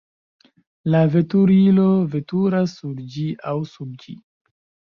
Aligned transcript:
La 0.95 1.01
veturilo 1.15 1.85
veturas 2.15 2.75
sur 2.81 3.05
ĝi 3.15 3.29
aŭ 3.55 3.57
sub 3.77 4.05
ĝi. 4.07 4.21